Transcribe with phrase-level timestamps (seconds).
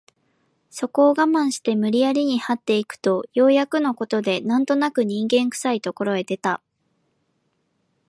[0.71, 6.63] そこを我慢して無理やりに這って行くとようやくの事で何となく人間臭い所へ出た